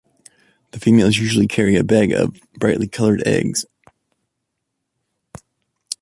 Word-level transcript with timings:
The 0.71 0.79
females 0.79 1.19
usually 1.19 1.45
carry 1.45 1.75
a 1.75 1.83
bag 1.83 2.11
of 2.11 2.35
brightly 2.57 2.87
colored 2.87 3.21
eggs. 3.27 3.67